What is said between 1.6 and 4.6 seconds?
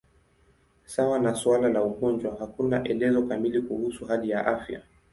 la ugonjwa, hakuna elezo kamili kuhusu hali ya